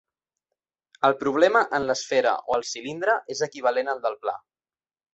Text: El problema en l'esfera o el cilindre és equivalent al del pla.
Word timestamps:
El 1.09 1.15
problema 1.25 1.61
en 1.79 1.87
l'esfera 1.91 2.33
o 2.49 2.59
el 2.59 2.67
cilindre 2.73 3.21
és 3.37 3.47
equivalent 3.51 3.97
al 3.97 4.07
del 4.09 4.21
pla. 4.27 4.39